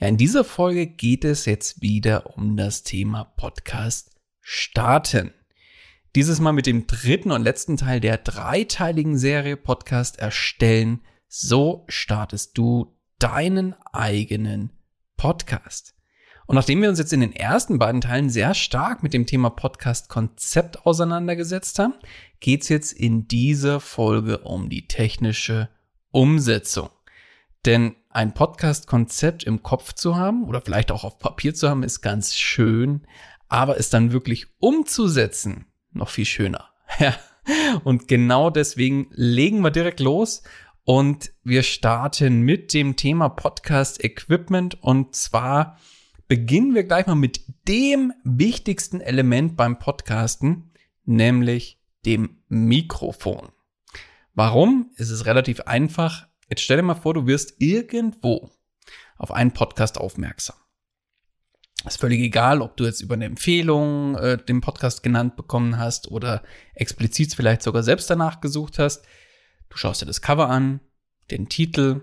Ja, 0.00 0.06
in 0.06 0.16
dieser 0.16 0.44
Folge 0.44 0.86
geht 0.86 1.24
es 1.24 1.44
jetzt 1.44 1.82
wieder 1.82 2.36
um 2.36 2.56
das 2.56 2.84
Thema 2.84 3.24
Podcast 3.24 4.12
starten. 4.40 5.34
Dieses 6.14 6.38
Mal 6.38 6.52
mit 6.52 6.66
dem 6.66 6.86
dritten 6.86 7.32
und 7.32 7.42
letzten 7.42 7.76
Teil 7.76 7.98
der 7.98 8.16
dreiteiligen 8.18 9.18
Serie 9.18 9.56
Podcast 9.56 10.20
erstellen. 10.20 11.00
So 11.26 11.84
startest 11.88 12.56
du 12.56 12.96
deinen 13.18 13.74
eigenen 13.92 14.70
Podcast. 15.16 15.96
Und 16.46 16.54
nachdem 16.54 16.80
wir 16.80 16.90
uns 16.90 17.00
jetzt 17.00 17.12
in 17.12 17.20
den 17.20 17.32
ersten 17.32 17.80
beiden 17.80 18.00
Teilen 18.00 18.30
sehr 18.30 18.54
stark 18.54 19.02
mit 19.02 19.12
dem 19.12 19.26
Thema 19.26 19.50
Podcast-Konzept 19.50 20.86
auseinandergesetzt 20.86 21.80
haben, 21.80 21.94
geht's 22.38 22.68
jetzt 22.68 22.92
in 22.92 23.26
dieser 23.26 23.80
Folge 23.80 24.38
um 24.38 24.68
die 24.68 24.86
technische 24.86 25.68
Umsetzung. 26.12 26.88
Denn 27.66 27.96
ein 28.10 28.34
Podcast-Konzept 28.34 29.44
im 29.44 29.62
Kopf 29.62 29.92
zu 29.92 30.16
haben 30.16 30.44
oder 30.44 30.60
vielleicht 30.60 30.90
auch 30.90 31.04
auf 31.04 31.18
Papier 31.18 31.54
zu 31.54 31.68
haben, 31.68 31.82
ist 31.82 32.00
ganz 32.00 32.34
schön, 32.34 33.06
aber 33.48 33.78
es 33.78 33.90
dann 33.90 34.12
wirklich 34.12 34.46
umzusetzen, 34.58 35.66
noch 35.92 36.10
viel 36.10 36.26
schöner. 36.26 36.70
Ja. 36.98 37.14
Und 37.82 38.08
genau 38.08 38.50
deswegen 38.50 39.08
legen 39.12 39.60
wir 39.60 39.70
direkt 39.70 40.00
los 40.00 40.42
und 40.84 41.32
wir 41.44 41.62
starten 41.62 42.42
mit 42.42 42.74
dem 42.74 42.96
Thema 42.96 43.30
Podcast 43.30 44.04
Equipment 44.04 44.82
und 44.82 45.14
zwar 45.14 45.78
beginnen 46.28 46.74
wir 46.74 46.84
gleich 46.84 47.06
mal 47.06 47.14
mit 47.14 47.40
dem 47.66 48.12
wichtigsten 48.22 49.00
Element 49.00 49.56
beim 49.56 49.78
Podcasten, 49.78 50.72
nämlich 51.04 51.80
dem 52.04 52.42
Mikrofon. 52.48 53.48
Warum? 54.34 54.90
Es 54.96 55.10
ist 55.10 55.26
relativ 55.26 55.62
einfach. 55.62 56.27
Jetzt 56.48 56.62
stell 56.62 56.78
dir 56.78 56.82
mal 56.82 56.94
vor, 56.94 57.14
du 57.14 57.26
wirst 57.26 57.54
irgendwo 57.58 58.50
auf 59.16 59.32
einen 59.32 59.52
Podcast 59.52 59.98
aufmerksam. 59.98 60.56
Ist 61.86 62.00
völlig 62.00 62.20
egal, 62.20 62.60
ob 62.60 62.76
du 62.76 62.84
jetzt 62.84 63.00
über 63.00 63.14
eine 63.14 63.26
Empfehlung 63.26 64.16
äh, 64.16 64.36
den 64.36 64.60
Podcast 64.60 65.02
genannt 65.02 65.36
bekommen 65.36 65.78
hast 65.78 66.10
oder 66.10 66.42
explizit 66.74 67.34
vielleicht 67.34 67.62
sogar 67.62 67.82
selbst 67.82 68.10
danach 68.10 68.40
gesucht 68.40 68.78
hast. 68.78 69.04
Du 69.68 69.76
schaust 69.76 70.02
dir 70.02 70.06
das 70.06 70.20
Cover 70.20 70.48
an, 70.48 70.80
den 71.30 71.48
Titel, 71.48 72.02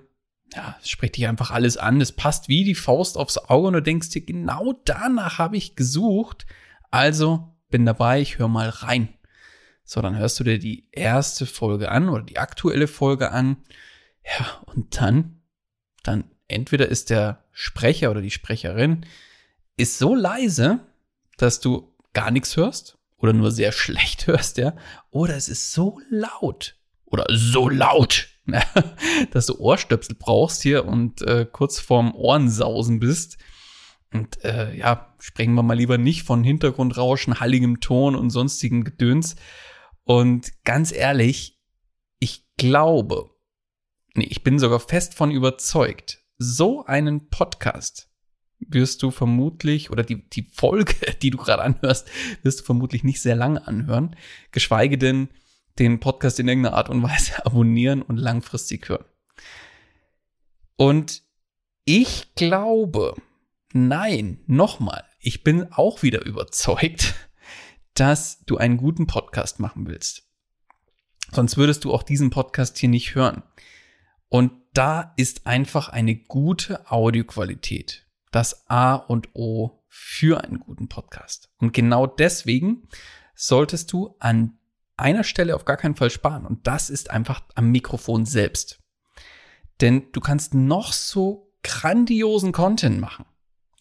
ja, 0.53 0.77
es 0.81 0.89
spricht 0.89 1.17
dich 1.17 1.27
einfach 1.27 1.51
alles 1.51 1.75
an. 1.75 1.99
Es 1.99 2.11
passt 2.11 2.47
wie 2.47 2.63
die 2.63 2.75
Faust 2.75 3.17
aufs 3.17 3.37
Auge 3.37 3.67
und 3.67 3.73
du 3.73 3.81
denkst 3.81 4.09
dir, 4.09 4.23
genau 4.23 4.73
danach 4.85 5.39
habe 5.39 5.57
ich 5.57 5.75
gesucht. 5.75 6.45
Also 6.91 7.55
bin 7.69 7.85
dabei, 7.85 8.21
ich 8.21 8.37
höre 8.37 8.47
mal 8.47 8.69
rein. 8.69 9.09
So, 9.83 10.01
dann 10.01 10.17
hörst 10.17 10.39
du 10.39 10.43
dir 10.43 10.57
die 10.57 10.87
erste 10.91 11.45
Folge 11.45 11.91
an 11.91 12.09
oder 12.09 12.23
die 12.23 12.37
aktuelle 12.37 12.87
Folge 12.87 13.31
an 13.31 13.57
ja, 14.25 14.61
und 14.65 14.99
dann, 14.99 15.41
dann 16.03 16.31
entweder 16.47 16.87
ist 16.87 17.09
der 17.09 17.43
Sprecher 17.51 18.11
oder 18.11 18.21
die 18.21 18.31
Sprecherin 18.31 19.05
ist 19.77 19.97
so 19.97 20.15
leise, 20.15 20.79
dass 21.37 21.59
du 21.59 21.93
gar 22.13 22.31
nichts 22.31 22.55
hörst 22.57 22.97
oder 23.17 23.33
nur 23.33 23.51
sehr 23.51 23.71
schlecht 23.71 24.27
hörst, 24.27 24.57
ja, 24.57 24.75
oder 25.09 25.35
es 25.35 25.49
ist 25.49 25.71
so 25.71 25.99
laut 26.09 26.75
oder 27.05 27.25
so 27.29 27.69
laut, 27.69 28.29
dass 29.31 29.45
du 29.45 29.57
Ohrstöpsel 29.57 30.15
brauchst 30.15 30.61
hier 30.61 30.85
und 30.85 31.21
äh, 31.21 31.45
kurz 31.49 31.79
vorm 31.79 32.13
Ohrensausen 32.15 32.99
bist. 32.99 33.37
Und 34.11 34.43
äh, 34.45 34.75
ja, 34.75 35.13
sprechen 35.19 35.55
wir 35.55 35.63
mal 35.63 35.73
lieber 35.73 35.97
nicht 35.97 36.23
von 36.23 36.43
Hintergrundrauschen, 36.43 37.39
halligem 37.39 37.81
Ton 37.81 38.15
und 38.15 38.29
sonstigen 38.29 38.83
Gedöns. 38.83 39.35
Und 40.03 40.51
ganz 40.63 40.93
ehrlich, 40.93 41.59
ich 42.19 42.45
glaube, 42.55 43.34
nee, 44.17 44.27
ich 44.29 44.43
bin 44.43 44.59
sogar 44.59 44.79
fest 44.79 45.13
von 45.13 45.31
überzeugt, 45.31 46.23
so 46.37 46.85
einen 46.85 47.29
Podcast 47.29 48.09
wirst 48.59 49.03
du 49.03 49.11
vermutlich, 49.11 49.91
oder 49.91 50.03
die, 50.03 50.27
die 50.29 50.43
Folge, 50.43 50.95
die 51.21 51.29
du 51.29 51.37
gerade 51.37 51.63
anhörst, 51.63 52.09
wirst 52.43 52.61
du 52.61 52.63
vermutlich 52.63 53.03
nicht 53.03 53.21
sehr 53.21 53.35
lange 53.35 53.65
anhören, 53.67 54.15
geschweige 54.51 54.97
denn 54.97 55.29
den 55.79 55.99
Podcast 55.99 56.39
in 56.39 56.47
irgendeiner 56.47 56.75
Art 56.75 56.89
und 56.89 57.03
Weise 57.03 57.45
abonnieren 57.45 58.01
und 58.01 58.17
langfristig 58.17 58.89
hören. 58.89 59.05
Und 60.77 61.23
ich 61.85 62.33
glaube, 62.35 63.15
nein, 63.73 64.39
nochmal, 64.47 65.03
ich 65.19 65.43
bin 65.43 65.71
auch 65.71 66.01
wieder 66.03 66.25
überzeugt, 66.25 67.15
dass 67.93 68.43
du 68.45 68.57
einen 68.57 68.77
guten 68.77 69.07
Podcast 69.07 69.59
machen 69.59 69.87
willst. 69.87 70.23
Sonst 71.31 71.57
würdest 71.57 71.85
du 71.85 71.93
auch 71.93 72.03
diesen 72.03 72.29
Podcast 72.29 72.77
hier 72.77 72.89
nicht 72.89 73.15
hören. 73.15 73.43
Und 74.35 74.51
da 74.73 75.13
ist 75.15 75.47
einfach 75.47 75.87
eine 75.87 76.13
gute 76.13 76.91
Audioqualität 76.91 78.05
das 78.31 78.69
A 78.69 78.95
und 78.95 79.29
O 79.33 79.81
für 79.87 80.43
einen 80.43 80.59
guten 80.59 80.89
Podcast. 80.89 81.53
Und 81.57 81.71
genau 81.71 82.05
deswegen 82.05 82.89
solltest 83.33 83.93
du 83.93 84.17
an 84.19 84.57
einer 84.97 85.23
Stelle 85.23 85.55
auf 85.55 85.63
gar 85.63 85.77
keinen 85.77 85.95
Fall 85.95 86.09
sparen. 86.09 86.45
Und 86.45 86.67
das 86.67 86.89
ist 86.89 87.11
einfach 87.11 87.43
am 87.55 87.71
Mikrofon 87.71 88.25
selbst. 88.25 88.83
Denn 89.79 90.11
du 90.11 90.19
kannst 90.19 90.53
noch 90.53 90.91
so 90.91 91.53
grandiosen 91.63 92.51
Content 92.51 92.99
machen. 92.99 93.23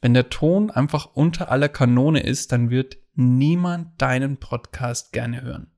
Wenn 0.02 0.14
der 0.14 0.30
Ton 0.30 0.70
einfach 0.70 1.06
unter 1.14 1.50
aller 1.50 1.68
Kanone 1.68 2.22
ist, 2.22 2.52
dann 2.52 2.70
wird 2.70 2.96
niemand 3.14 4.00
deinen 4.00 4.36
Podcast 4.36 5.12
gerne 5.12 5.42
hören. 5.42 5.72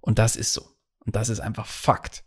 Und 0.00 0.18
das 0.18 0.34
ist 0.34 0.54
so. 0.54 0.62
Und 1.00 1.14
das 1.14 1.28
ist 1.28 1.40
einfach 1.40 1.66
Fakt. 1.66 2.24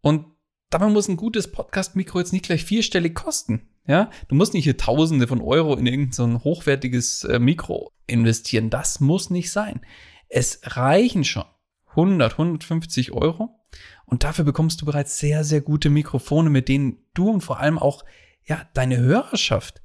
Und 0.00 0.37
dabei 0.70 0.88
muss 0.88 1.08
ein 1.08 1.16
gutes 1.16 1.50
Podcast-Mikro 1.50 2.18
jetzt 2.18 2.32
nicht 2.32 2.46
gleich 2.46 2.64
vierstellig 2.64 3.14
kosten. 3.14 3.68
Ja, 3.86 4.10
du 4.28 4.34
musst 4.34 4.52
nicht 4.52 4.64
hier 4.64 4.76
Tausende 4.76 5.26
von 5.26 5.40
Euro 5.40 5.74
in 5.74 5.86
irgendein 5.86 6.12
so 6.12 6.44
hochwertiges 6.44 7.24
äh, 7.24 7.38
Mikro 7.38 7.92
investieren. 8.06 8.68
Das 8.68 9.00
muss 9.00 9.30
nicht 9.30 9.50
sein. 9.50 9.80
Es 10.28 10.60
reichen 10.64 11.24
schon 11.24 11.46
100, 11.90 12.32
150 12.32 13.12
Euro 13.12 13.58
Und 14.04 14.24
dafür 14.24 14.44
bekommst 14.44 14.82
du 14.82 14.86
bereits 14.86 15.18
sehr, 15.18 15.42
sehr 15.42 15.62
gute 15.62 15.88
Mikrofone, 15.88 16.50
mit 16.50 16.68
denen 16.68 16.98
du 17.14 17.30
und 17.30 17.40
vor 17.40 17.60
allem 17.60 17.78
auch, 17.78 18.04
ja, 18.44 18.68
deine 18.74 18.98
Hörerschaft 18.98 19.82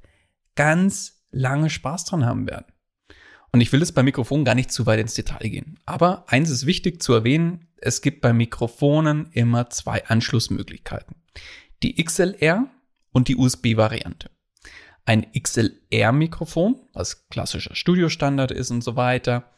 ganz 0.54 1.24
lange 1.30 1.70
Spaß 1.70 2.04
dran 2.04 2.24
haben 2.24 2.46
werden. 2.46 2.66
Und 3.52 3.60
ich 3.60 3.72
will 3.72 3.80
jetzt 3.80 3.94
beim 3.94 4.04
Mikrofon 4.04 4.44
gar 4.44 4.54
nicht 4.54 4.72
zu 4.72 4.84
weit 4.84 5.00
ins 5.00 5.14
Detail 5.14 5.48
gehen. 5.48 5.78
Aber 5.86 6.24
eins 6.28 6.50
ist 6.50 6.66
wichtig 6.66 7.02
zu 7.02 7.12
erwähnen, 7.12 7.68
es 7.84 8.00
gibt 8.00 8.20
bei 8.22 8.32
Mikrofonen 8.32 9.28
immer 9.32 9.68
zwei 9.70 10.04
Anschlussmöglichkeiten. 10.06 11.16
Die 11.82 12.02
XLR 12.02 12.66
und 13.12 13.28
die 13.28 13.36
USB-Variante. 13.36 14.30
Ein 15.04 15.26
XLR-Mikrofon, 15.38 16.76
was 16.94 17.28
klassischer 17.28 17.74
Studiostandard 17.74 18.50
ist 18.50 18.70
und 18.70 18.82
so 18.82 18.96
weiter, 18.96 19.50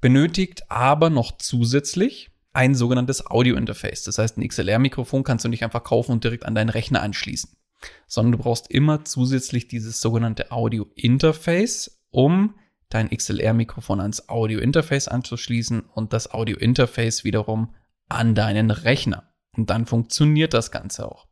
benötigt 0.00 0.70
aber 0.70 1.10
noch 1.10 1.38
zusätzlich 1.38 2.30
ein 2.52 2.76
sogenanntes 2.76 3.26
Audio-Interface. 3.26 4.04
Das 4.04 4.18
heißt, 4.18 4.38
ein 4.38 4.46
XLR-Mikrofon 4.46 5.24
kannst 5.24 5.44
du 5.44 5.48
nicht 5.48 5.64
einfach 5.64 5.82
kaufen 5.82 6.12
und 6.12 6.22
direkt 6.22 6.46
an 6.46 6.54
deinen 6.54 6.68
Rechner 6.68 7.02
anschließen, 7.02 7.50
sondern 8.06 8.32
du 8.32 8.38
brauchst 8.38 8.70
immer 8.70 9.04
zusätzlich 9.04 9.66
dieses 9.66 10.00
sogenannte 10.00 10.52
Audio-Interface, 10.52 12.00
um 12.10 12.54
dein 12.90 13.08
XLR-Mikrofon 13.08 14.00
ans 14.00 14.28
Audio-Interface 14.28 15.08
anzuschließen 15.08 15.80
und 15.80 16.12
das 16.12 16.32
Audio-Interface 16.32 17.24
wiederum 17.24 17.74
an 18.08 18.34
deinen 18.34 18.70
Rechner. 18.70 19.32
Und 19.56 19.70
dann 19.70 19.86
funktioniert 19.86 20.54
das 20.54 20.70
Ganze 20.70 21.10
auch. 21.10 21.26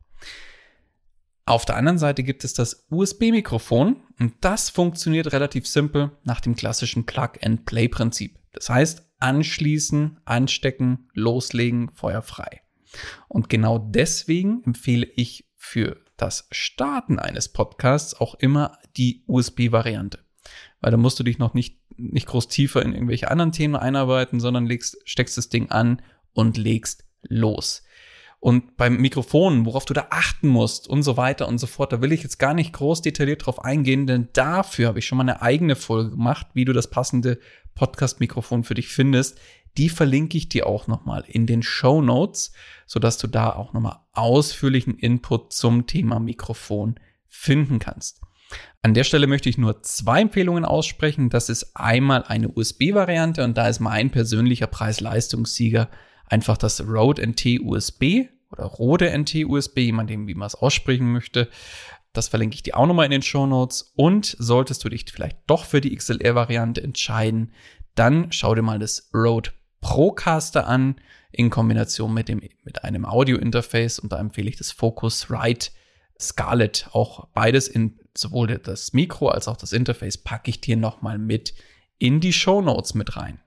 Auf 1.45 1.65
der 1.65 1.77
anderen 1.77 1.97
Seite 1.97 2.23
gibt 2.23 2.43
es 2.43 2.53
das 2.53 2.85
USB-Mikrofon 2.89 4.03
und 4.19 4.33
das 4.41 4.69
funktioniert 4.69 5.33
relativ 5.33 5.67
simpel 5.67 6.11
nach 6.23 6.41
dem 6.41 6.55
klassischen 6.55 7.05
Plug-and-Play-Prinzip. 7.05 8.37
Das 8.53 8.69
heißt, 8.69 9.09
anschließen, 9.19 10.19
anstecken, 10.25 11.09
loslegen, 11.13 11.89
Feuer 11.89 12.21
frei. 12.21 12.61
Und 13.27 13.49
genau 13.49 13.79
deswegen 13.79 14.63
empfehle 14.63 15.07
ich 15.15 15.49
für 15.55 15.97
das 16.17 16.47
Starten 16.51 17.19
eines 17.19 17.49
Podcasts 17.49 18.13
auch 18.13 18.35
immer 18.35 18.77
die 18.97 19.23
USB-Variante. 19.27 20.19
Weil 20.81 20.91
da 20.91 20.97
musst 20.97 21.19
du 21.19 21.23
dich 21.23 21.39
noch 21.39 21.53
nicht, 21.53 21.77
nicht 21.97 22.27
groß 22.27 22.47
tiefer 22.47 22.81
in 22.81 22.93
irgendwelche 22.93 23.29
anderen 23.29 23.51
Themen 23.51 23.75
einarbeiten, 23.75 24.39
sondern 24.39 24.65
legst, 24.65 24.97
steckst 25.03 25.37
das 25.37 25.49
Ding 25.49 25.69
an 25.69 26.01
und 26.33 26.57
legst 26.57 27.05
los. 27.23 27.83
Und 28.39 28.77
beim 28.77 28.97
Mikrofon, 28.97 29.65
worauf 29.65 29.83
du 29.83 29.93
da 29.93 30.07
achten 30.11 30.47
musst 30.47 30.87
und 30.87 31.03
so 31.03 31.17
weiter 31.17 31.47
und 31.49 31.57
so 31.57 31.67
fort, 31.67 31.91
da 31.91 32.01
will 32.01 32.13
ich 32.13 32.23
jetzt 32.23 32.39
gar 32.39 32.53
nicht 32.53 32.71
groß 32.71 33.01
detailliert 33.01 33.45
drauf 33.45 33.63
eingehen, 33.65 34.07
denn 34.07 34.29
dafür 34.31 34.87
habe 34.87 34.99
ich 34.99 35.05
schon 35.05 35.17
mal 35.17 35.23
eine 35.23 35.41
eigene 35.41 35.75
Folge 35.75 36.11
gemacht, 36.11 36.47
wie 36.53 36.63
du 36.63 36.71
das 36.71 36.89
passende 36.89 37.39
Podcast-Mikrofon 37.75 38.63
für 38.63 38.75
dich 38.75 38.87
findest. 38.87 39.37
Die 39.77 39.89
verlinke 39.89 40.37
ich 40.37 40.47
dir 40.47 40.67
auch 40.67 40.87
nochmal 40.87 41.25
in 41.27 41.47
den 41.47 41.63
Show 41.63 42.01
Notes, 42.01 42.53
sodass 42.85 43.17
du 43.17 43.27
da 43.27 43.53
auch 43.53 43.73
nochmal 43.73 43.99
ausführlichen 44.13 44.95
Input 44.97 45.51
zum 45.51 45.85
Thema 45.85 46.19
Mikrofon 46.19 46.95
finden 47.27 47.79
kannst. 47.79 48.21
An 48.81 48.93
der 48.93 49.03
Stelle 49.03 49.27
möchte 49.27 49.49
ich 49.49 49.57
nur 49.57 49.81
zwei 49.83 50.21
Empfehlungen 50.21 50.65
aussprechen. 50.65 51.29
Das 51.29 51.49
ist 51.49 51.75
einmal 51.75 52.23
eine 52.23 52.49
USB-Variante 52.49 53.43
und 53.43 53.57
da 53.57 53.67
ist 53.67 53.79
mein 53.79 54.09
persönlicher 54.09 54.67
Preis-Leistungssieger 54.67 55.89
einfach 56.25 56.57
das 56.57 56.87
Rode 56.87 57.25
NT 57.25 57.59
USB 57.61 58.27
oder 58.51 58.63
Rode 58.63 59.11
NT 59.17 59.45
USB, 59.45 59.79
je 59.79 59.91
nachdem, 59.91 60.27
wie 60.27 60.35
man 60.35 60.47
es 60.47 60.55
aussprechen 60.55 61.11
möchte. 61.11 61.49
Das 62.13 62.27
verlinke 62.27 62.55
ich 62.55 62.63
dir 62.63 62.77
auch 62.77 62.87
nochmal 62.87 63.05
in 63.05 63.11
den 63.11 63.21
Show 63.21 63.45
Notes. 63.45 63.93
Und 63.95 64.35
solltest 64.39 64.83
du 64.83 64.89
dich 64.89 65.05
vielleicht 65.11 65.37
doch 65.47 65.65
für 65.65 65.81
die 65.81 65.95
XLR-Variante 65.95 66.81
entscheiden, 66.81 67.51
dann 67.95 68.31
schau 68.31 68.55
dir 68.55 68.61
mal 68.61 68.79
das 68.79 69.09
Rode 69.13 69.51
Procaster 69.81 70.67
an 70.67 70.95
in 71.31 71.49
Kombination 71.49 72.13
mit, 72.13 72.27
dem, 72.27 72.41
mit 72.63 72.83
einem 72.83 73.05
Audio-Interface. 73.05 73.99
Und 73.99 74.11
da 74.11 74.19
empfehle 74.19 74.49
ich 74.49 74.57
das 74.57 74.71
Focusrite 74.71 75.71
Scarlett. 76.19 76.89
Auch 76.91 77.27
beides 77.33 77.67
in 77.67 77.99
sowohl 78.19 78.47
das 78.47 78.93
Mikro 78.93 79.29
als 79.29 79.47
auch 79.47 79.57
das 79.57 79.73
Interface 79.73 80.17
packe 80.17 80.49
ich 80.49 80.61
dir 80.61 80.77
nochmal 80.77 81.17
mit 81.17 81.53
in 81.97 82.19
die 82.19 82.33
Show 82.33 82.61
Notes 82.61 82.93
mit 82.93 83.15
rein. 83.15 83.39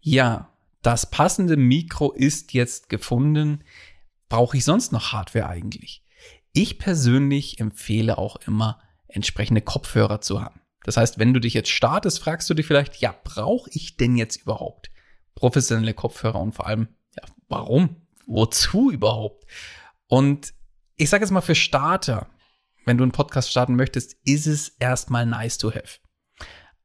Ja, 0.00 0.52
das 0.82 1.10
passende 1.10 1.56
Mikro 1.56 2.12
ist 2.12 2.52
jetzt 2.54 2.88
gefunden. 2.88 3.64
Brauche 4.28 4.56
ich 4.56 4.64
sonst 4.64 4.92
noch 4.92 5.12
Hardware 5.12 5.46
eigentlich? 5.46 6.04
Ich 6.52 6.78
persönlich 6.78 7.60
empfehle 7.60 8.18
auch 8.18 8.36
immer, 8.46 8.80
entsprechende 9.08 9.60
Kopfhörer 9.60 10.20
zu 10.20 10.42
haben. 10.42 10.60
Das 10.84 10.96
heißt, 10.96 11.18
wenn 11.18 11.34
du 11.34 11.40
dich 11.40 11.54
jetzt 11.54 11.70
startest, 11.70 12.20
fragst 12.20 12.48
du 12.48 12.54
dich 12.54 12.66
vielleicht, 12.66 12.96
ja, 12.96 13.14
brauche 13.24 13.68
ich 13.72 13.96
denn 13.96 14.16
jetzt 14.16 14.36
überhaupt 14.36 14.90
professionelle 15.34 15.94
Kopfhörer 15.94 16.40
und 16.40 16.52
vor 16.52 16.66
allem, 16.66 16.88
ja, 17.16 17.24
warum? 17.48 17.96
Wozu 18.26 18.90
überhaupt? 18.90 19.46
Und 20.06 20.54
ich 20.96 21.10
sage 21.10 21.24
jetzt 21.24 21.30
mal 21.30 21.40
für 21.40 21.54
Starter, 21.54 22.28
wenn 22.84 22.98
du 22.98 23.04
einen 23.04 23.12
Podcast 23.12 23.50
starten 23.50 23.76
möchtest, 23.76 24.16
ist 24.24 24.46
es 24.46 24.68
erstmal 24.78 25.26
nice 25.26 25.58
to 25.58 25.70
have 25.70 25.98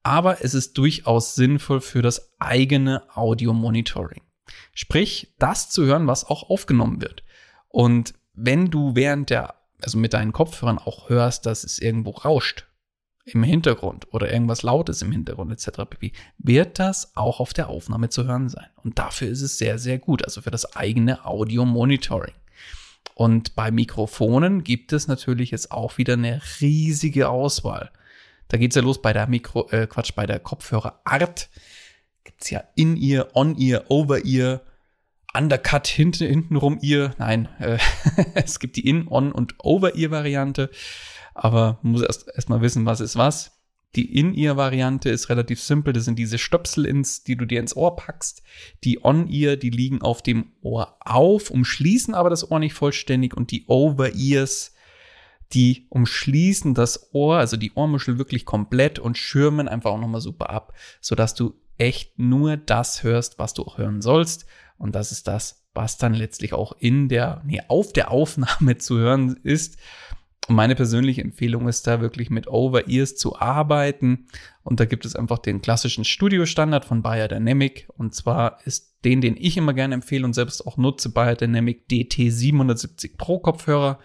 aber 0.06 0.44
es 0.44 0.53
ist 0.53 0.77
durchaus 0.77 1.33
sinnvoll 1.33 1.81
für 1.81 2.03
das 2.03 2.39
eigene 2.39 3.01
Audio-Monitoring. 3.15 4.21
Sprich, 4.75 5.33
das 5.39 5.71
zu 5.71 5.83
hören, 5.83 6.06
was 6.06 6.25
auch 6.25 6.51
aufgenommen 6.51 7.01
wird. 7.01 7.24
Und 7.69 8.13
wenn 8.33 8.69
du 8.69 8.95
während 8.95 9.31
der, 9.31 9.56
also 9.81 9.97
mit 9.97 10.13
deinen 10.13 10.31
Kopfhörern 10.31 10.77
auch 10.77 11.09
hörst, 11.09 11.47
dass 11.47 11.63
es 11.63 11.80
irgendwo 11.80 12.12
rauscht 12.12 12.68
im 13.25 13.41
Hintergrund 13.41 14.13
oder 14.13 14.31
irgendwas 14.31 14.62
Lautes 14.62 15.01
im 15.01 15.12
Hintergrund 15.12 15.51
etc., 15.51 15.80
wird 16.38 16.77
das 16.77 17.18
auch 17.18 17.39
auf 17.39 17.53
der 17.53 17.69
Aufnahme 17.69 18.09
zu 18.09 18.25
hören 18.25 18.48
sein. 18.48 18.68
Und 18.83 19.00
dafür 19.00 19.30
ist 19.30 19.41
es 19.41 19.57
sehr, 19.57 19.80
sehr 19.80 19.98
gut, 19.98 20.24
also 20.24 20.41
für 20.41 20.51
das 20.51 20.75
eigene 20.75 21.25
Audio-Monitoring. 21.25 22.36
Und 23.13 23.55
bei 23.55 23.71
Mikrofonen 23.71 24.63
gibt 24.63 24.91
es 24.91 25.07
natürlich 25.07 25.51
jetzt 25.51 25.71
auch 25.71 25.97
wieder 25.97 26.13
eine 26.13 26.41
riesige 26.59 27.29
Auswahl. 27.29 27.91
Da 28.47 28.57
geht's 28.57 28.75
ja 28.75 28.81
los 28.81 29.01
bei 29.01 29.13
der 29.13 29.27
Mikro, 29.27 29.69
äh, 29.69 29.87
Quatsch, 29.87 30.13
bei 30.15 30.25
der 30.25 30.39
Kopfhörerart. 30.39 31.49
Gibt's 32.23 32.49
ja 32.49 32.63
in 32.75 32.97
ihr, 32.97 33.29
on 33.33 33.55
ihr, 33.55 33.85
over 33.89 34.25
ihr, 34.25 34.61
undercut 35.33 35.87
hinten, 35.87 36.27
hintenrum 36.27 36.79
ihr. 36.81 37.13
Nein, 37.17 37.47
äh, 37.59 37.77
es 38.33 38.59
gibt 38.59 38.75
die 38.75 38.87
in, 38.87 39.07
on 39.07 39.31
und 39.31 39.55
over 39.59 39.95
ihr 39.95 40.11
Variante. 40.11 40.69
Aber 41.33 41.79
man 41.81 41.93
muss 41.93 42.01
erst 42.01 42.27
erstmal 42.33 42.61
wissen, 42.61 42.85
was 42.85 43.01
ist 43.01 43.17
was. 43.17 43.54
Die 43.95 44.17
In-Ear-Variante 44.17 45.09
ist 45.09 45.29
relativ 45.29 45.61
simpel. 45.61 45.93
Das 45.93 46.05
sind 46.05 46.19
diese 46.19 46.37
Stöpsel, 46.37 46.85
ins, 46.85 47.23
die 47.23 47.37
du 47.37 47.45
dir 47.45 47.59
ins 47.59 47.75
Ohr 47.75 47.95
packst. 47.95 48.43
Die 48.83 49.03
On-Ear, 49.03 49.55
die 49.55 49.69
liegen 49.69 50.01
auf 50.01 50.21
dem 50.21 50.51
Ohr 50.61 50.97
auf, 50.99 51.49
umschließen 51.49 52.13
aber 52.13 52.29
das 52.29 52.49
Ohr 52.51 52.59
nicht 52.59 52.73
vollständig. 52.73 53.35
Und 53.35 53.51
die 53.51 53.65
Over-Ears 53.67 54.75
die 55.53 55.86
umschließen 55.89 56.74
das 56.74 57.13
Ohr, 57.13 57.38
also 57.38 57.57
die 57.57 57.71
Ohrmuschel 57.74 58.17
wirklich 58.17 58.45
komplett 58.45 59.00
und 59.00 59.17
schirmen 59.17 59.67
einfach 59.67 59.91
auch 59.91 60.00
nochmal 60.00 60.21
super 60.21 60.50
ab, 60.50 60.74
sodass 61.01 61.36
du 61.36 61.55
echt 61.77 62.17
nur 62.17 62.57
das 62.57 63.03
hörst, 63.03 63.38
was 63.38 63.53
du 63.53 63.63
auch 63.63 63.77
hören 63.77 64.01
sollst. 64.01 64.45
Und 64.77 64.95
das 64.95 65.12
ist 65.12 65.27
das, 65.27 65.65
was 65.74 65.98
dann 65.98 66.13
letztlich 66.13 66.53
auch 66.53 66.74
in 66.79 67.10
der, 67.10 67.41
nee, 67.45 67.62
auf 67.67 67.93
der 67.93 68.12
Aufnahme 68.12 68.77
zu 68.79 68.98
hören 68.98 69.39
ist. 69.43 69.77
Meine 70.47 70.75
persönliche 70.75 71.21
Empfehlung 71.21 71.67
ist 71.67 71.87
da 71.87 72.01
wirklich 72.01 72.29
mit 72.29 72.47
Over-Ears 72.47 73.15
zu 73.15 73.39
arbeiten. 73.39 74.27
Und 74.63 74.79
da 74.79 74.85
gibt 74.85 75.05
es 75.05 75.15
einfach 75.15 75.39
den 75.39 75.61
klassischen 75.61 76.05
Studio-Standard 76.05 76.85
von 76.85 77.01
Bayer 77.01 77.27
Dynamic. 77.27 77.87
Und 77.97 78.13
zwar 78.13 78.59
ist 78.65 78.95
den, 79.05 79.21
den 79.21 79.37
ich 79.37 79.57
immer 79.57 79.73
gerne 79.73 79.95
empfehle 79.95 80.25
und 80.25 80.33
selbst 80.33 80.65
auch 80.67 80.77
nutze, 80.77 81.09
Bayer 81.09 81.35
Dynamic 81.35 81.87
DT770 81.89 83.17
Pro 83.17 83.39
Kopfhörer. 83.39 83.99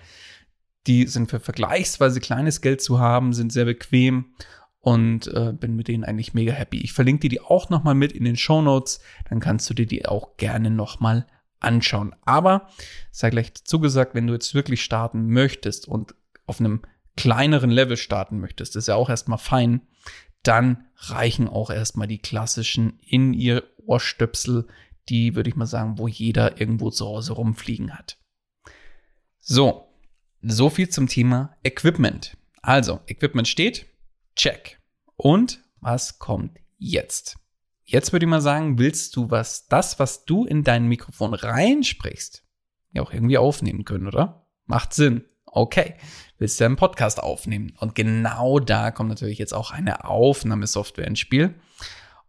Die 0.87 1.06
sind 1.06 1.30
für 1.30 1.40
vergleichsweise 1.40 2.20
kleines 2.20 2.62
Geld 2.62 2.80
zu 2.80 2.99
haben, 2.99 3.35
sind 3.35 3.52
sehr 3.52 3.66
bequem 3.66 4.32
und 4.78 5.26
äh, 5.26 5.52
bin 5.52 5.76
mit 5.76 5.88
denen 5.88 6.04
eigentlich 6.04 6.32
mega 6.32 6.52
happy. 6.52 6.78
Ich 6.78 6.94
verlinke 6.94 7.20
dir 7.20 7.30
die 7.30 7.40
auch 7.40 7.68
nochmal 7.68 7.94
mit 7.94 8.12
in 8.12 8.25
den 8.25 8.37
Show 8.37 8.62
Notes, 8.62 9.00
dann 9.28 9.40
kannst 9.40 9.68
du 9.68 9.75
dir 9.75 9.87
die 9.87 10.06
auch 10.06 10.38
gerne 10.38 10.70
nochmal 10.70 11.26
anschauen. 11.61 12.14
Aber 12.25 12.68
sei 13.11 13.28
gleich 13.28 13.52
zugesagt, 13.54 14.14
wenn 14.14 14.26
du 14.26 14.32
jetzt 14.32 14.54
wirklich 14.54 14.82
starten 14.82 15.28
möchtest 15.28 15.87
und 15.87 16.14
auf 16.50 16.61
einem 16.61 16.83
kleineren 17.16 17.71
Level 17.71 17.97
starten 17.97 18.40
möchtest, 18.40 18.76
ist 18.76 18.88
ja 18.88 18.97
auch 18.97 19.09
erstmal 19.09 19.38
fein, 19.38 19.83
dann 20.42 20.87
reichen 20.97 21.49
auch 21.49 21.71
erstmal 21.71 22.07
die 22.07 22.19
klassischen 22.19 22.99
in 23.00 23.33
ihr 23.33 23.64
Ohrstöpsel, 23.78 24.66
die 25.09 25.35
würde 25.35 25.49
ich 25.49 25.57
mal 25.57 25.66
sagen, 25.66 25.99
wo 25.99 26.09
jeder 26.09 26.61
irgendwo 26.61 26.90
zu 26.90 27.07
Hause 27.07 27.33
rumfliegen 27.33 27.97
hat. 27.97 28.19
So, 29.38 29.88
so 30.42 30.71
viel 30.71 30.88
zum 30.88 31.09
Thema 31.09 31.57
Equipment. 31.62 32.37
Also, 32.62 33.00
Equipment 33.07 33.49
steht, 33.49 33.87
check. 34.37 34.80
Und 35.16 35.62
was 35.80 36.19
kommt 36.19 36.59
jetzt? 36.78 37.38
Jetzt 37.85 38.12
würde 38.12 38.26
ich 38.26 38.30
mal 38.30 38.40
sagen, 38.40 38.78
willst 38.78 39.16
du 39.16 39.30
was, 39.30 39.66
das, 39.66 39.99
was 39.99 40.25
du 40.25 40.45
in 40.45 40.62
dein 40.62 40.87
Mikrofon 40.87 41.35
reinsprichst, 41.35 42.45
ja 42.92 43.02
auch 43.02 43.12
irgendwie 43.12 43.38
aufnehmen 43.38 43.85
können, 43.85 44.07
oder? 44.07 44.47
Macht 44.66 44.95
Sinn. 44.95 45.25
Okay. 45.52 45.95
Willst 46.38 46.59
du 46.59 46.64
einen 46.64 46.76
Podcast 46.76 47.23
aufnehmen? 47.23 47.75
Und 47.78 47.95
genau 47.95 48.61
da 48.61 48.90
kommt 48.90 49.11
natürlich 49.11 49.38
jetzt 49.38 49.52
auch 49.52 49.73
eine 49.73 50.04
Aufnahmesoftware 50.07 51.07
ins 51.07 51.19
Spiel. 51.19 51.54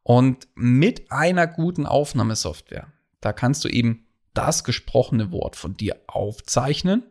Und 0.04 0.48
mit 0.56 1.12
einer 1.12 1.48
guten 1.48 1.86
Aufnahmesoftware, 1.86 2.88
da 3.22 3.32
kannst 3.32 3.64
du 3.64 3.70
eben 3.70 4.08
das 4.34 4.64
gesprochene 4.64 5.32
Wort 5.32 5.56
von 5.56 5.76
dir 5.76 5.98
aufzeichnen 6.08 7.04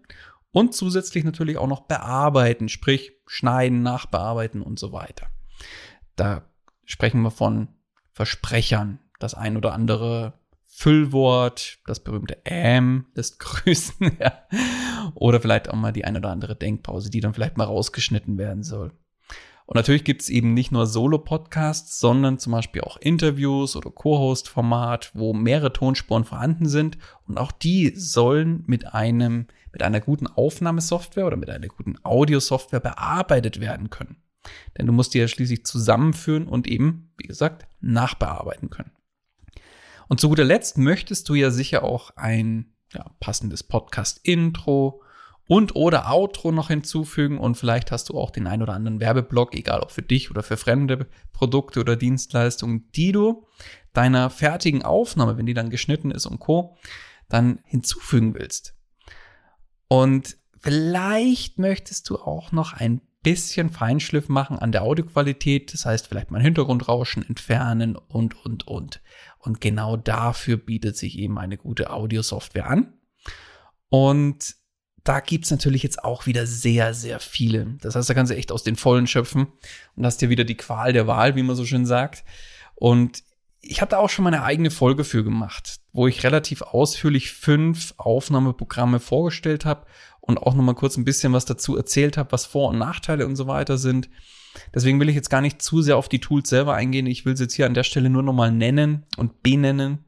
und 0.52 0.74
zusätzlich 0.74 1.24
natürlich 1.24 1.58
auch 1.58 1.68
noch 1.68 1.82
bearbeiten, 1.82 2.68
sprich 2.68 3.12
schneiden, 3.26 3.82
nachbearbeiten 3.82 4.62
und 4.62 4.78
so 4.78 4.92
weiter. 4.92 5.28
Da 6.16 6.42
sprechen 6.84 7.22
wir 7.22 7.30
von 7.30 7.68
Versprechern, 8.12 8.98
das 9.18 9.34
ein 9.34 9.56
oder 9.56 9.72
andere 9.72 10.39
Füllwort, 10.80 11.78
das 11.84 12.00
berühmte 12.00 12.38
Ähm 12.46 13.04
lässt 13.14 13.38
grüßen, 13.38 14.16
ja. 14.18 14.32
oder 15.14 15.38
vielleicht 15.38 15.68
auch 15.68 15.74
mal 15.74 15.92
die 15.92 16.06
ein 16.06 16.16
oder 16.16 16.30
andere 16.30 16.56
Denkpause, 16.56 17.10
die 17.10 17.20
dann 17.20 17.34
vielleicht 17.34 17.58
mal 17.58 17.64
rausgeschnitten 17.64 18.38
werden 18.38 18.62
soll. 18.62 18.90
Und 19.66 19.76
natürlich 19.76 20.04
gibt 20.04 20.22
es 20.22 20.30
eben 20.30 20.54
nicht 20.54 20.72
nur 20.72 20.86
Solo-Podcasts, 20.86 22.00
sondern 22.00 22.38
zum 22.38 22.52
Beispiel 22.52 22.80
auch 22.80 22.96
Interviews 22.96 23.76
oder 23.76 23.90
Co-Host-Format, 23.90 25.10
wo 25.12 25.34
mehrere 25.34 25.74
Tonspuren 25.74 26.24
vorhanden 26.24 26.66
sind. 26.66 26.96
Und 27.28 27.36
auch 27.36 27.52
die 27.52 27.92
sollen 27.94 28.64
mit 28.66 28.94
einem, 28.94 29.48
mit 29.72 29.82
einer 29.82 30.00
guten 30.00 30.28
Aufnahmesoftware 30.28 31.26
oder 31.26 31.36
mit 31.36 31.50
einer 31.50 31.68
guten 31.68 31.96
Audiosoftware 32.04 32.80
bearbeitet 32.80 33.60
werden 33.60 33.90
können. 33.90 34.16
Denn 34.78 34.86
du 34.86 34.94
musst 34.94 35.12
die 35.12 35.18
ja 35.18 35.28
schließlich 35.28 35.66
zusammenführen 35.66 36.48
und 36.48 36.66
eben, 36.66 37.12
wie 37.18 37.28
gesagt, 37.28 37.66
nachbearbeiten 37.82 38.70
können. 38.70 38.92
Und 40.10 40.18
zu 40.18 40.28
guter 40.28 40.42
Letzt 40.42 40.76
möchtest 40.76 41.28
du 41.28 41.34
ja 41.34 41.52
sicher 41.52 41.84
auch 41.84 42.10
ein 42.16 42.74
ja, 42.92 43.06
passendes 43.20 43.62
Podcast-Intro 43.62 45.04
und 45.46 45.76
oder 45.76 46.10
Outro 46.10 46.50
noch 46.50 46.66
hinzufügen 46.66 47.38
und 47.38 47.54
vielleicht 47.54 47.92
hast 47.92 48.08
du 48.08 48.18
auch 48.18 48.32
den 48.32 48.48
ein 48.48 48.60
oder 48.60 48.72
anderen 48.72 48.98
Werbeblock, 48.98 49.54
egal 49.54 49.78
ob 49.78 49.92
für 49.92 50.02
dich 50.02 50.28
oder 50.28 50.42
für 50.42 50.56
fremde 50.56 51.06
Produkte 51.32 51.78
oder 51.78 51.94
Dienstleistungen, 51.94 52.90
die 52.96 53.12
du 53.12 53.46
deiner 53.92 54.30
fertigen 54.30 54.82
Aufnahme, 54.82 55.38
wenn 55.38 55.46
die 55.46 55.54
dann 55.54 55.70
geschnitten 55.70 56.10
ist 56.10 56.26
und 56.26 56.40
co, 56.40 56.76
dann 57.28 57.60
hinzufügen 57.64 58.34
willst. 58.34 58.74
Und 59.86 60.38
vielleicht 60.58 61.60
möchtest 61.60 62.10
du 62.10 62.16
auch 62.16 62.50
noch 62.50 62.72
ein 62.72 63.00
bisschen 63.22 63.70
Feinschliff 63.70 64.28
machen 64.28 64.58
an 64.58 64.72
der 64.72 64.82
Audioqualität, 64.82 65.74
das 65.74 65.84
heißt 65.84 66.06
vielleicht 66.06 66.30
mal 66.30 66.40
Hintergrundrauschen 66.40 67.26
entfernen 67.26 67.96
und, 67.96 68.44
und, 68.44 68.66
und. 68.66 69.02
Und 69.38 69.60
genau 69.60 69.96
dafür 69.96 70.56
bietet 70.56 70.96
sich 70.96 71.18
eben 71.18 71.38
eine 71.38 71.58
gute 71.58 71.90
Audiosoftware 71.90 72.68
an. 72.68 72.94
Und 73.88 74.54
da 75.04 75.20
gibt's 75.20 75.50
natürlich 75.50 75.82
jetzt 75.82 76.04
auch 76.04 76.26
wieder 76.26 76.46
sehr, 76.46 76.94
sehr 76.94 77.20
viele. 77.20 77.76
Das 77.80 77.94
heißt, 77.94 78.08
da 78.08 78.14
kannst 78.14 78.32
du 78.32 78.36
echt 78.36 78.52
aus 78.52 78.62
den 78.62 78.76
Vollen 78.76 79.06
schöpfen 79.06 79.48
und 79.96 80.06
hast 80.06 80.18
dir 80.18 80.28
wieder 80.28 80.44
die 80.44 80.56
Qual 80.56 80.92
der 80.92 81.06
Wahl, 81.06 81.36
wie 81.36 81.42
man 81.42 81.56
so 81.56 81.64
schön 81.64 81.86
sagt. 81.86 82.24
Und 82.74 83.22
ich 83.62 83.80
habe 83.80 83.90
da 83.90 83.98
auch 83.98 84.08
schon 84.08 84.24
meine 84.24 84.42
eigene 84.42 84.70
Folge 84.70 85.04
für 85.04 85.22
gemacht, 85.22 85.80
wo 85.92 86.06
ich 86.06 86.24
relativ 86.24 86.62
ausführlich 86.62 87.32
fünf 87.32 87.94
Aufnahmeprogramme 87.98 89.00
vorgestellt 89.00 89.64
habe 89.64 89.86
und 90.20 90.38
auch 90.38 90.54
nochmal 90.54 90.74
kurz 90.74 90.96
ein 90.96 91.04
bisschen 91.04 91.32
was 91.32 91.44
dazu 91.44 91.76
erzählt 91.76 92.16
habe, 92.16 92.32
was 92.32 92.46
Vor- 92.46 92.70
und 92.70 92.78
Nachteile 92.78 93.26
und 93.26 93.36
so 93.36 93.46
weiter 93.46 93.78
sind. 93.78 94.08
Deswegen 94.74 94.98
will 95.00 95.08
ich 95.08 95.14
jetzt 95.14 95.30
gar 95.30 95.40
nicht 95.40 95.62
zu 95.62 95.80
sehr 95.82 95.96
auf 95.96 96.08
die 96.08 96.20
Tools 96.20 96.48
selber 96.48 96.74
eingehen. 96.74 97.06
Ich 97.06 97.24
will 97.24 97.36
sie 97.36 97.44
jetzt 97.44 97.54
hier 97.54 97.66
an 97.66 97.74
der 97.74 97.84
Stelle 97.84 98.10
nur 98.10 98.22
nochmal 98.22 98.50
nennen 98.50 99.04
und 99.16 99.42
benennen. 99.42 100.04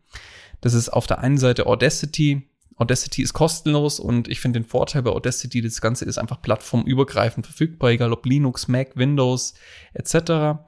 Das 0.61 0.75
ist 0.75 0.88
auf 0.88 1.07
der 1.07 1.21
einen 1.21 1.38
Seite 1.38 1.66
Audacity, 1.66 2.49
Audacity 2.76 3.23
ist 3.23 3.33
kostenlos 3.33 4.00
und 4.00 4.28
ich 4.28 4.40
finde 4.40 4.61
den 4.61 4.69
Vorteil 4.69 5.02
bei 5.02 5.11
Audacity, 5.11 5.61
das 5.61 5.81
Ganze 5.81 6.04
ist 6.04 6.19
einfach 6.19 6.42
plattformübergreifend 6.42 7.47
verfügbar, 7.47 7.90
egal 7.90 8.12
ob 8.12 8.26
Linux, 8.26 8.69
Mac, 8.69 8.97
Windows 8.97 9.54
etc. 9.95 10.61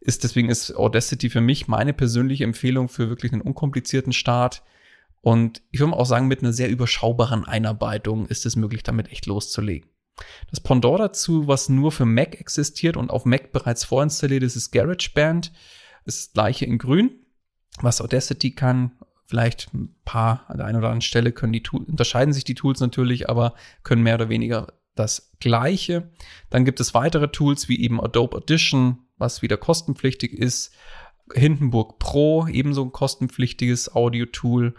Ist 0.00 0.24
deswegen 0.24 0.48
ist 0.48 0.74
Audacity 0.76 1.30
für 1.30 1.40
mich 1.40 1.68
meine 1.68 1.92
persönliche 1.92 2.44
Empfehlung 2.44 2.88
für 2.88 3.08
wirklich 3.08 3.32
einen 3.32 3.42
unkomplizierten 3.42 4.12
Start. 4.12 4.62
Und 5.20 5.62
ich 5.70 5.80
würde 5.80 5.94
auch 5.94 6.06
sagen, 6.06 6.28
mit 6.28 6.42
einer 6.42 6.52
sehr 6.52 6.70
überschaubaren 6.70 7.44
Einarbeitung 7.44 8.26
ist 8.26 8.46
es 8.46 8.56
möglich, 8.56 8.82
damit 8.82 9.10
echt 9.10 9.26
loszulegen. 9.26 9.90
Das 10.50 10.60
Pendant 10.60 11.00
dazu, 11.00 11.46
was 11.46 11.68
nur 11.68 11.92
für 11.92 12.06
Mac 12.06 12.40
existiert 12.40 12.96
und 12.96 13.10
auf 13.10 13.24
Mac 13.24 13.52
bereits 13.52 13.84
vorinstalliert 13.84 14.42
ist, 14.42 14.56
ist 14.56 14.70
GarageBand. 14.70 15.52
ist 16.04 16.28
das 16.28 16.32
gleiche 16.32 16.64
in 16.64 16.78
grün. 16.78 17.26
Was 17.80 18.00
Audacity 18.00 18.52
kann, 18.52 18.92
Vielleicht 19.26 19.74
ein 19.74 19.92
paar 20.04 20.44
an 20.48 20.58
der 20.58 20.66
einen 20.66 20.78
oder 20.78 20.86
anderen 20.86 21.00
Stelle 21.00 21.32
können 21.32 21.52
die 21.52 21.64
Tools, 21.64 21.88
unterscheiden 21.88 22.32
sich 22.32 22.44
die 22.44 22.54
Tools 22.54 22.78
natürlich, 22.78 23.28
aber 23.28 23.54
können 23.82 24.04
mehr 24.04 24.14
oder 24.14 24.28
weniger 24.28 24.72
das 24.94 25.32
Gleiche. 25.40 26.10
Dann 26.48 26.64
gibt 26.64 26.78
es 26.78 26.94
weitere 26.94 27.28
Tools 27.28 27.68
wie 27.68 27.80
eben 27.80 28.00
Adobe 28.00 28.36
Audition, 28.36 29.00
was 29.18 29.42
wieder 29.42 29.56
kostenpflichtig 29.56 30.32
ist. 30.32 30.72
Hindenburg 31.34 31.98
Pro, 31.98 32.46
ebenso 32.46 32.84
ein 32.84 32.92
kostenpflichtiges 32.92 33.96
Audio-Tool. 33.96 34.76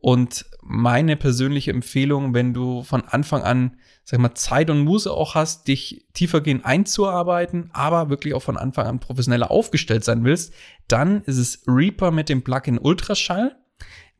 Und 0.00 0.46
meine 0.62 1.16
persönliche 1.16 1.72
Empfehlung, 1.72 2.32
wenn 2.34 2.54
du 2.54 2.82
von 2.84 3.02
Anfang 3.04 3.42
an, 3.42 3.76
sag 4.04 4.20
mal, 4.20 4.34
Zeit 4.34 4.70
und 4.70 4.84
Muse 4.84 5.12
auch 5.12 5.34
hast, 5.34 5.66
dich 5.66 6.06
tiefergehend 6.14 6.64
einzuarbeiten, 6.64 7.70
aber 7.72 8.08
wirklich 8.08 8.34
auch 8.34 8.42
von 8.42 8.56
Anfang 8.56 8.86
an 8.86 9.00
professioneller 9.00 9.50
aufgestellt 9.50 10.04
sein 10.04 10.24
willst, 10.24 10.52
dann 10.86 11.22
ist 11.22 11.38
es 11.38 11.64
Reaper 11.66 12.12
mit 12.12 12.28
dem 12.28 12.42
Plugin 12.42 12.78
Ultraschall 12.78 13.56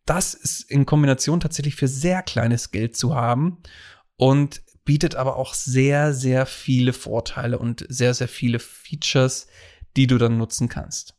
das 0.08 0.32
ist 0.32 0.70
in 0.70 0.86
Kombination 0.86 1.38
tatsächlich 1.38 1.74
für 1.74 1.86
sehr 1.86 2.22
kleines 2.22 2.70
Geld 2.70 2.96
zu 2.96 3.14
haben 3.14 3.58
und 4.16 4.62
bietet 4.84 5.16
aber 5.16 5.36
auch 5.36 5.52
sehr, 5.52 6.14
sehr 6.14 6.46
viele 6.46 6.94
Vorteile 6.94 7.58
und 7.58 7.84
sehr, 7.90 8.14
sehr 8.14 8.28
viele 8.28 8.58
Features, 8.58 9.48
die 9.98 10.06
du 10.06 10.16
dann 10.16 10.38
nutzen 10.38 10.70
kannst. 10.70 11.14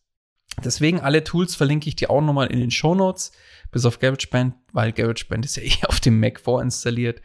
Deswegen 0.64 1.02
alle 1.02 1.24
Tools 1.24 1.56
verlinke 1.56 1.88
ich 1.88 1.98
dir 1.98 2.10
auch 2.10 2.22
nochmal 2.22 2.48
in 2.48 2.60
den 2.60 2.72
Show 2.72 2.96
Notes, 2.96 3.32
bis 3.72 3.86
auf 3.86 4.00
GarageBand, 4.00 4.56
weil 4.74 4.92
GarageBand 4.92 5.46
ist 5.46 5.58
ja 5.58 5.64
eh 5.64 5.86
auf 5.88 6.00
dem 6.00 6.20
Mac 6.20 6.40
vorinstalliert. 6.40 7.22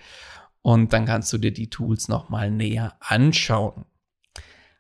Und 0.62 0.92
dann 0.92 1.04
kannst 1.04 1.32
du 1.32 1.38
dir 1.38 1.52
die 1.52 1.68
Tools 1.68 2.08
nochmal 2.08 2.50
näher 2.50 2.96
anschauen. 3.00 3.84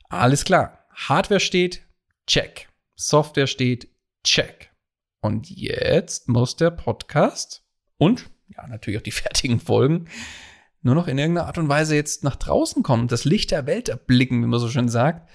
Alles 0.08 0.44
klar. 0.44 0.86
Hardware 0.94 1.40
steht, 1.40 1.82
check. 2.26 2.68
Software 2.96 3.46
steht, 3.46 3.88
check. 4.22 4.72
Und 5.20 5.50
jetzt 5.50 6.28
muss 6.28 6.56
der 6.56 6.70
Podcast 6.70 7.64
und 7.98 8.30
ja, 8.48 8.66
natürlich 8.66 8.98
auch 8.98 9.04
die 9.04 9.10
fertigen 9.12 9.60
Folgen 9.60 10.08
nur 10.84 10.94
noch 10.94 11.08
in 11.08 11.18
irgendeiner 11.18 11.46
Art 11.46 11.56
und 11.58 11.68
Weise 11.68 11.96
jetzt 11.96 12.24
nach 12.24 12.36
draußen 12.36 12.82
kommen, 12.82 13.08
das 13.08 13.24
Licht 13.24 13.50
der 13.50 13.66
Welt 13.66 13.88
erblicken, 13.88 14.42
wie 14.42 14.46
man 14.46 14.60
so 14.60 14.68
schön 14.68 14.90
sagt. 14.90 15.28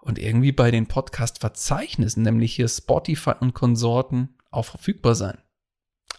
Und 0.00 0.18
irgendwie 0.18 0.52
bei 0.52 0.70
den 0.70 0.86
Podcast-Verzeichnissen, 0.86 2.22
nämlich 2.22 2.54
hier 2.54 2.68
Spotify 2.68 3.32
und 3.38 3.52
Konsorten, 3.52 4.30
auch 4.50 4.64
verfügbar 4.64 5.14
sein. 5.14 5.36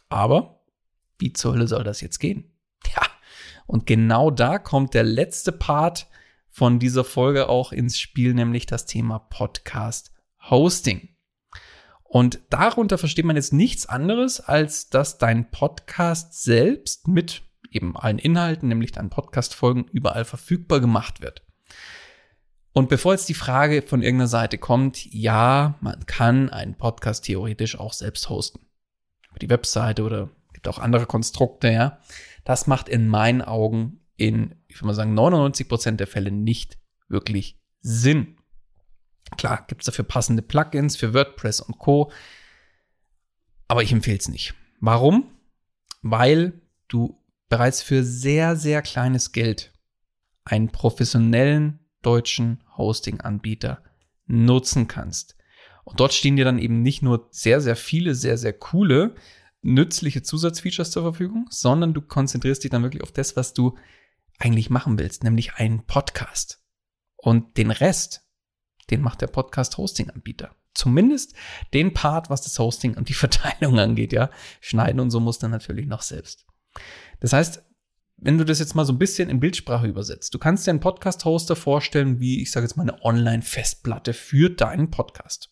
Aber 0.10 0.63
wie 1.18 1.34
zur 1.34 1.54
Hölle 1.54 1.68
soll 1.68 1.84
das 1.84 2.01
jetzt 2.01 2.20
gehen? 2.20 2.51
Ja, 2.94 3.04
und 3.68 3.86
genau 3.86 4.32
da 4.32 4.58
kommt 4.58 4.94
der 4.94 5.04
letzte 5.04 5.51
Part 5.51 6.08
von 6.48 6.80
dieser 6.80 7.04
Folge 7.04 7.48
auch 7.48 7.72
ins 7.72 8.00
Spiel, 8.00 8.34
nämlich 8.34 8.66
das 8.66 8.86
Thema 8.86 9.20
Podcast 9.20 10.12
Hosting. 10.50 11.10
Und 12.04 12.39
darunter 12.50 12.98
versteht 12.98 13.25
man 13.25 13.36
jetzt 13.36 13.54
nichts 13.54 13.86
anderes, 13.86 14.39
als 14.39 14.89
dass 14.89 15.20
dein 15.20 15.51
Podcast 15.51 16.42
selbst 16.44 17.08
mit 17.08 17.44
eben 17.70 17.96
allen 17.96 18.18
Inhalten, 18.18 18.68
nämlich 18.70 18.92
deinen 18.92 19.12
Podcast-Folgen, 19.12 19.86
überall 19.92 20.25
verfügbar 20.25 20.80
gemacht 20.80 21.22
wird. 21.22 21.44
Und 22.74 22.89
bevor 22.89 23.13
jetzt 23.13 23.30
die 23.30 23.36
Frage 23.36 23.84
von 23.84 24.01
irgendeiner 24.01 24.28
Seite 24.28 24.58
kommt, 24.58 25.06
ja, 25.13 25.78
man 25.82 26.06
kann 26.06 26.50
einen 26.50 26.75
Podcast 26.75 27.25
theoretisch 27.25 27.80
auch 27.80 27.94
selbst 27.94 28.30
hosten. 28.30 28.60
Über 29.39 29.48
die 29.48 29.50
Webseite 29.50 30.03
oder 30.03 30.29
gibt 30.53 30.67
auch 30.67 30.79
andere 30.79 31.05
Konstrukte, 31.05 31.72
ja. 31.72 32.00
Das 32.43 32.67
macht 32.67 32.89
in 32.89 33.08
meinen 33.08 33.41
Augen 33.41 34.01
in, 34.17 34.55
ich 34.67 34.77
würde 34.77 34.88
mal 34.88 34.93
sagen, 34.93 35.13
99 35.13 35.67
Prozent 35.69 36.00
der 36.00 36.08
Fälle 36.08 36.31
nicht 36.31 36.77
wirklich 37.08 37.58
Sinn. 37.79 38.38
Klar, 39.38 39.65
gibt 39.67 39.81
es 39.81 39.86
dafür 39.86 40.05
passende 40.05 40.41
Plugins 40.41 40.98
für 40.98 41.13
WordPress 41.13 41.62
und 41.62 41.77
Co. 41.77 42.12
Aber 43.67 43.84
ich 43.84 43.91
empfehle 43.91 44.17
es 44.17 44.27
nicht. 44.27 44.55
Warum? 44.81 45.31
Weil 46.01 46.62
du 46.88 47.24
bereits 47.48 47.81
für 47.81 48.03
sehr, 48.03 48.55
sehr 48.55 48.81
kleines 48.81 49.31
Geld 49.31 49.74
einen 50.43 50.69
professionellen 50.69 51.79
deutschen 52.01 52.63
Hosting-Anbieter 52.77 53.84
nutzen 54.25 54.88
kannst. 54.88 55.36
Und 55.89 56.00
dort 56.00 56.13
stehen 56.13 56.36
dir 56.36 56.46
dann 56.46 56.60
eben 56.60 56.81
nicht 56.81 57.01
nur 57.01 57.27
sehr, 57.31 57.62
sehr 57.62 57.75
viele, 57.75 58.13
sehr, 58.13 58.38
sehr 58.38 58.53
coole, 58.53 59.15
nützliche 59.62 60.22
Zusatzfeatures 60.22 60.91
zur 60.91 61.03
Verfügung, 61.03 61.48
sondern 61.50 61.93
du 61.93 62.01
konzentrierst 62.01 62.63
dich 62.63 62.72
dann 62.72 62.84
wirklich 62.84 63.03
auf 63.03 63.12
das, 63.12 63.36
was 63.36 63.53
du 63.53 63.75
eigentlich 64.38 64.69
machen 64.69 65.00
willst, 65.00 65.24
nämlich 65.24 65.55
einen 65.55 65.86
Podcast. 65.86 66.63
Und 67.17 67.58
den 67.58 67.72
Rest, 67.72 68.24
den 68.91 69.01
macht 69.01 69.22
der 69.22 69.27
Podcast-Hosting-Anbieter. 69.27 70.55
Zumindest 70.75 71.34
den 71.74 71.93
Part, 71.93 72.29
was 72.29 72.41
das 72.41 72.58
Hosting 72.60 72.96
und 72.96 73.10
die 73.10 73.13
Verteilung 73.25 73.79
angeht, 73.79 74.13
ja. 74.13 74.29
Schneiden 74.62 75.00
und 75.00 75.10
so 75.10 75.19
muss 75.19 75.39
dann 75.39 75.51
natürlich 75.51 75.88
noch 75.88 76.03
selbst. 76.03 76.46
Das 77.19 77.34
heißt, 77.34 77.63
wenn 78.17 78.38
du 78.38 78.46
das 78.46 78.60
jetzt 78.60 78.75
mal 78.75 78.86
so 78.86 78.93
ein 78.93 79.00
bisschen 79.00 79.29
in 79.29 79.39
Bildsprache 79.39 79.88
übersetzt, 79.88 80.34
du 80.34 80.39
kannst 80.39 80.67
dir 80.67 80.72
einen 80.72 80.81
Podcast-Hoster 80.81 81.55
vorstellen, 81.55 82.19
wie 82.19 82.41
ich 82.41 82.51
sage 82.51 82.65
jetzt 82.65 82.75
mal 82.75 82.84
eine 82.84 83.03
Online-Festplatte 83.03 84.13
für 84.13 84.50
deinen 84.50 84.91
Podcast. 84.91 85.50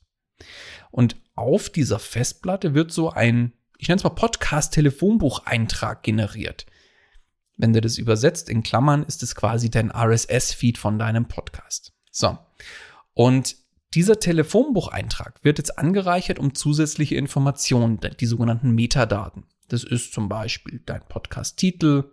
Und 0.91 1.15
auf 1.36 1.70
dieser 1.70 2.00
Festplatte 2.00 2.74
wird 2.74 2.91
so 2.91 3.10
ein 3.10 3.53
ich 3.77 3.88
nenne 3.88 3.98
es 3.98 4.03
mal 4.03 4.10
Podcast-Telefonbucheintrag 4.10 6.03
generiert. 6.03 6.65
Wenn 7.58 7.74
du 7.74 7.82
das 7.82 7.98
übersetzt 7.98 8.50
in 8.50 8.63
Klammern, 8.63 9.03
ist 9.03 9.24
es 9.24 9.36
quasi 9.36 9.70
dein 9.70 9.91
RSS-Feed 9.91 10.77
von 10.77 11.00
deinem 11.00 11.27
Podcast. 11.27 11.94
So. 12.12 12.38
Und 13.13 13.56
dieser 13.94 14.20
Telefonbucheintrag 14.20 15.44
wird 15.44 15.58
jetzt 15.58 15.77
angereichert 15.77 16.39
um 16.39 16.53
zusätzliche 16.53 17.15
Informationen, 17.15 18.00
die 18.20 18.25
sogenannten 18.25 18.72
Metadaten. 18.72 19.46
Das 19.70 19.84
ist 19.84 20.13
zum 20.13 20.29
Beispiel 20.29 20.82
dein 20.86 21.01
Podcast-Titel, 21.08 22.12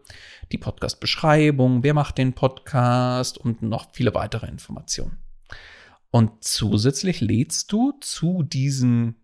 die 0.50 0.58
Podcast-Beschreibung, 0.58 1.82
wer 1.82 1.94
macht 1.94 2.18
den 2.18 2.32
Podcast 2.32 3.38
und 3.38 3.62
noch 3.62 3.92
viele 3.92 4.14
weitere 4.14 4.46
Informationen. 4.46 5.18
Und 6.14 6.44
zusätzlich 6.44 7.21
lädst 7.21 7.73
du 7.73 7.90
zu 8.00 8.44
diesem 8.44 9.16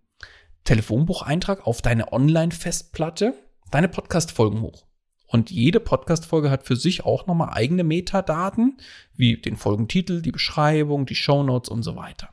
Telefonbucheintrag 0.64 1.64
auf 1.64 1.82
deine 1.82 2.12
Online-Festplatte 2.12 3.34
deine 3.70 3.88
Podcast-Folgen 3.88 4.60
hoch. 4.60 4.86
Und 5.28 5.52
jede 5.52 5.78
Podcast-Folge 5.78 6.50
hat 6.50 6.64
für 6.64 6.74
sich 6.74 7.04
auch 7.04 7.28
nochmal 7.28 7.50
eigene 7.52 7.84
Metadaten, 7.84 8.78
wie 9.14 9.36
den 9.36 9.56
Folgentitel, 9.56 10.20
die 10.20 10.32
Beschreibung, 10.32 11.06
die 11.06 11.14
Shownotes 11.14 11.70
und 11.70 11.84
so 11.84 11.94
weiter. 11.94 12.30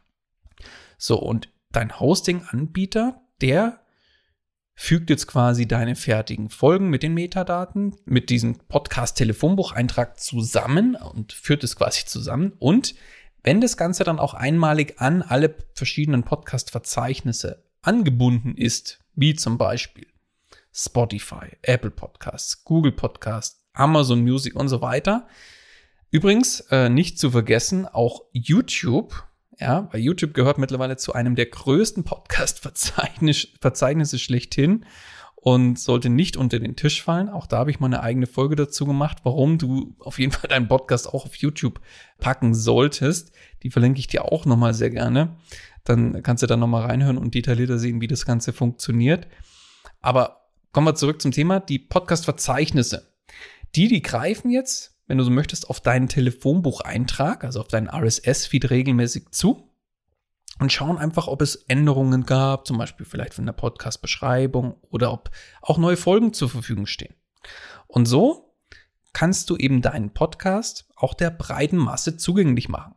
So, 0.97 1.19
und 1.19 1.49
dein 1.71 1.99
Hosting-Anbieter, 1.99 3.21
der 3.41 3.81
fügt 4.73 5.11
jetzt 5.11 5.27
quasi 5.27 5.67
deine 5.67 5.95
fertigen 5.95 6.49
Folgen 6.49 6.89
mit 6.89 7.03
den 7.03 7.13
Metadaten, 7.13 7.95
mit 8.05 8.31
diesem 8.31 8.57
Podcast-Telefonbucheintrag 8.57 10.19
zusammen 10.19 10.95
und 10.95 11.33
führt 11.33 11.63
es 11.63 11.75
quasi 11.75 12.05
zusammen. 12.05 12.53
Und 12.57 12.95
wenn 13.47 13.61
das 13.61 13.77
Ganze 13.77 14.03
dann 14.03 14.19
auch 14.19 14.33
einmalig 14.33 14.99
an 14.99 15.21
alle 15.21 15.55
verschiedenen 15.73 16.23
Podcast-Verzeichnisse 16.23 17.63
angebunden 17.81 18.57
ist, 18.57 18.99
wie 19.15 19.35
zum 19.35 19.57
Beispiel 19.57 20.07
Spotify, 20.73 21.55
Apple 21.61 21.91
Podcasts, 21.91 22.65
Google 22.65 22.91
Podcasts, 22.91 23.65
Amazon 23.71 24.19
Music 24.19 24.53
und 24.53 24.67
so 24.67 24.81
weiter. 24.81 25.29
Übrigens, 26.11 26.59
äh, 26.71 26.89
nicht 26.89 27.19
zu 27.19 27.31
vergessen, 27.31 27.85
auch 27.85 28.23
YouTube 28.33 29.23
ja, 29.61 29.87
weil 29.93 30.01
YouTube 30.01 30.33
gehört 30.33 30.57
mittlerweile 30.57 30.97
zu 30.97 31.13
einem 31.13 31.35
der 31.35 31.45
größten 31.45 32.03
Podcast-Verzeichnisse 32.03 34.19
schlechthin 34.19 34.83
und 35.47 35.79
sollte 35.79 36.09
nicht 36.09 36.35
unter 36.35 36.59
den 36.59 36.75
Tisch 36.75 37.01
fallen. 37.01 37.29
Auch 37.29 37.47
da 37.47 37.59
habe 37.59 37.71
ich 37.71 37.79
mal 37.79 37.87
eine 37.87 38.03
eigene 38.03 38.27
Folge 38.27 38.57
dazu 38.57 38.85
gemacht, 38.85 39.19
warum 39.23 39.57
du 39.57 39.95
auf 39.99 40.19
jeden 40.19 40.33
Fall 40.33 40.49
deinen 40.49 40.67
Podcast 40.67 41.07
auch 41.07 41.25
auf 41.25 41.35
YouTube 41.35 41.79
packen 42.19 42.53
solltest. 42.53 43.31
Die 43.63 43.69
verlinke 43.69 43.97
ich 43.97 44.07
dir 44.07 44.25
auch 44.25 44.45
nochmal 44.45 44.73
sehr 44.73 44.89
gerne. 44.89 45.37
Dann 45.85 46.21
kannst 46.21 46.43
du 46.43 46.47
da 46.47 46.57
nochmal 46.57 46.87
reinhören 46.87 47.17
und 47.17 47.33
detaillierter 47.33 47.79
sehen, 47.79 48.01
wie 48.01 48.07
das 48.07 48.25
Ganze 48.25 48.51
funktioniert. 48.51 49.25
Aber 50.01 50.49
kommen 50.73 50.87
wir 50.87 50.95
zurück 50.95 51.21
zum 51.21 51.31
Thema, 51.31 51.61
die 51.61 51.79
Podcast-Verzeichnisse. 51.79 53.13
Die, 53.73 53.87
die 53.87 54.01
greifen 54.01 54.51
jetzt 54.51 54.97
wenn 55.09 55.17
du 55.17 55.23
so 55.23 55.31
möchtest, 55.31 55.69
auf 55.69 55.79
deinen 55.79 56.09
Telefonbucheintrag, 56.09 57.45
also 57.45 57.61
auf 57.61 57.69
deinen 57.69 57.87
RSS-Feed 57.87 58.69
regelmäßig 58.69 59.29
zu 59.31 59.66
und 60.59 60.71
schauen 60.71 60.97
einfach, 60.97 61.27
ob 61.27 61.41
es 61.41 61.55
Änderungen 61.55 62.25
gab, 62.25 62.67
zum 62.67 62.77
Beispiel 62.77 63.05
vielleicht 63.05 63.33
von 63.33 63.45
der 63.45 63.53
Podcast-Beschreibung 63.53 64.75
oder 64.89 65.11
ob 65.11 65.29
auch 65.61 65.77
neue 65.77 65.97
Folgen 65.97 66.33
zur 66.33 66.49
Verfügung 66.49 66.85
stehen. 66.85 67.13
Und 67.87 68.05
so 68.05 68.55
kannst 69.13 69.49
du 69.49 69.57
eben 69.57 69.81
deinen 69.81 70.13
Podcast 70.13 70.89
auch 70.95 71.13
der 71.13 71.31
breiten 71.31 71.77
Masse 71.77 72.17
zugänglich 72.17 72.69
machen. 72.69 72.95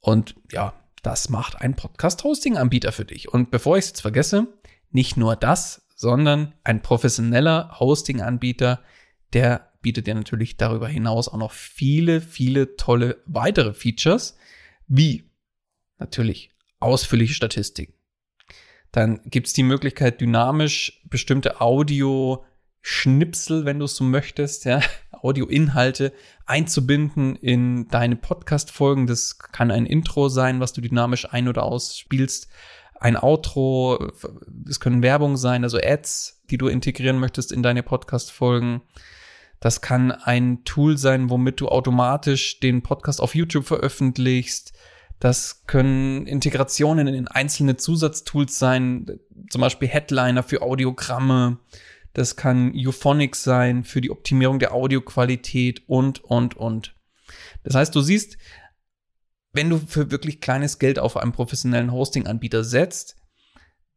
Und 0.00 0.36
ja, 0.52 0.74
das 1.02 1.28
macht 1.28 1.60
ein 1.60 1.74
Podcast-Hosting-Anbieter 1.74 2.92
für 2.92 3.04
dich. 3.04 3.32
Und 3.32 3.50
bevor 3.50 3.76
ich 3.76 3.84
es 3.84 3.90
jetzt 3.90 4.00
vergesse, 4.02 4.46
nicht 4.90 5.16
nur 5.16 5.36
das, 5.36 5.86
sondern 5.94 6.54
ein 6.64 6.82
professioneller 6.82 7.76
Hosting-Anbieter, 7.78 8.80
der 9.32 9.72
bietet 9.82 10.06
dir 10.06 10.14
natürlich 10.14 10.56
darüber 10.56 10.88
hinaus 10.88 11.28
auch 11.28 11.36
noch 11.36 11.52
viele, 11.52 12.20
viele 12.20 12.76
tolle 12.76 13.22
weitere 13.26 13.72
Features, 13.72 14.36
wie 14.88 15.30
natürlich 15.98 16.50
ausführliche 16.80 17.34
Statistiken. 17.34 17.94
Dann 18.92 19.20
gibt 19.24 19.48
es 19.48 19.52
die 19.52 19.62
Möglichkeit, 19.62 20.20
dynamisch 20.20 21.02
bestimmte 21.04 21.60
Audio-Schnipsel, 21.60 23.64
wenn 23.64 23.78
du 23.78 23.84
es 23.84 23.96
so 23.96 24.04
möchtest, 24.04 24.64
ja, 24.64 24.80
Audioinhalte 25.12 26.12
einzubinden 26.44 27.36
in 27.36 27.88
deine 27.88 28.16
Podcast-Folgen. 28.16 29.06
Das 29.06 29.38
kann 29.38 29.70
ein 29.70 29.86
Intro 29.86 30.28
sein, 30.28 30.60
was 30.60 30.72
du 30.72 30.80
dynamisch 30.80 31.32
ein- 31.32 31.48
oder 31.48 31.64
ausspielst. 31.64 32.48
Ein 32.98 33.16
Outro, 33.16 34.10
es 34.68 34.80
können 34.80 35.02
Werbung 35.02 35.36
sein, 35.36 35.64
also 35.64 35.78
Ads, 35.78 36.44
die 36.48 36.56
du 36.56 36.68
integrieren 36.68 37.18
möchtest 37.18 37.52
in 37.52 37.62
deine 37.62 37.82
Podcast-Folgen. 37.82 38.82
Das 39.60 39.80
kann 39.80 40.12
ein 40.12 40.64
Tool 40.64 40.96
sein, 40.96 41.28
womit 41.28 41.60
du 41.60 41.68
automatisch 41.68 42.60
den 42.60 42.82
Podcast 42.82 43.20
auf 43.20 43.34
YouTube 43.34 43.66
veröffentlichst. 43.66 44.72
Das 45.18 45.64
können 45.66 46.26
Integrationen 46.26 47.06
in 47.08 47.28
einzelne 47.28 47.76
Zusatztools 47.76 48.58
sein, 48.58 49.18
zum 49.50 49.60
Beispiel 49.60 49.88
Headliner 49.88 50.42
für 50.42 50.62
Audiogramme. 50.62 51.58
Das 52.12 52.36
kann 52.36 52.72
Euphonics 52.74 53.42
sein 53.42 53.84
für 53.84 54.00
die 54.00 54.10
Optimierung 54.10 54.58
der 54.58 54.72
Audioqualität 54.72 55.82
und, 55.86 56.22
und, 56.24 56.56
und. 56.56 56.94
Das 57.64 57.74
heißt, 57.74 57.94
du 57.94 58.00
siehst, 58.00 58.36
wenn 59.52 59.70
du 59.70 59.78
für 59.78 60.10
wirklich 60.10 60.40
kleines 60.40 60.78
Geld 60.78 60.98
auf 60.98 61.16
einen 61.16 61.32
professionellen 61.32 61.92
Hosting-Anbieter 61.92 62.62
setzt, 62.62 63.16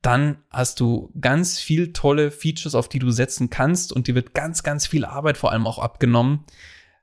dann 0.01 0.37
hast 0.49 0.79
du 0.79 1.11
ganz 1.19 1.59
viel 1.59 1.91
tolle 1.91 2.31
Features, 2.31 2.75
auf 2.75 2.87
die 2.87 2.99
du 2.99 3.11
setzen 3.11 3.49
kannst 3.49 3.91
und 3.91 4.07
dir 4.07 4.15
wird 4.15 4.33
ganz, 4.33 4.63
ganz 4.63 4.87
viel 4.87 5.03
Arbeit 5.03 5.37
vor 5.37 5.51
allem 5.51 5.67
auch 5.67 5.79
abgenommen, 5.79 6.45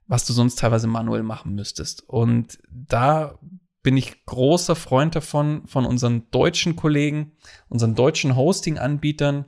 was 0.06 0.24
du 0.24 0.32
sonst 0.32 0.58
teilweise 0.58 0.86
manuell 0.86 1.22
machen 1.22 1.54
müsstest. 1.54 2.08
Und 2.08 2.58
da 2.70 3.38
bin 3.86 3.96
ich 3.96 4.26
großer 4.26 4.74
Freund 4.74 5.14
davon, 5.14 5.64
von 5.68 5.84
unseren 5.84 6.28
deutschen 6.32 6.74
Kollegen, 6.74 7.36
unseren 7.68 7.94
deutschen 7.94 8.34
Hosting-Anbietern, 8.34 9.44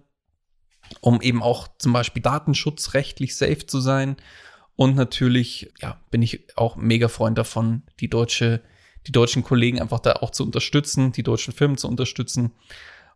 um 1.01 1.21
eben 1.23 1.43
auch 1.43 1.67
zum 1.81 1.93
Beispiel 1.93 2.23
datenschutzrechtlich 2.23 3.35
safe 3.35 3.67
zu 3.67 3.81
sein. 3.81 4.15
Und 4.77 4.95
natürlich, 4.95 5.73
ja, 5.81 6.01
bin 6.13 6.23
ich 6.23 6.57
auch 6.57 6.77
mega 6.77 7.09
Freund 7.09 7.37
davon, 7.37 7.83
die 7.99 8.09
deutsche, 8.09 8.63
die 9.09 9.13
deutschen 9.13 9.43
Kollegen 9.43 9.81
einfach 9.81 9.99
da 9.99 10.13
auch 10.13 10.31
zu 10.31 10.45
unterstützen, 10.45 11.11
die 11.11 11.25
deutschen 11.25 11.53
Firmen 11.53 11.77
zu 11.77 11.89
unterstützen 11.89 12.53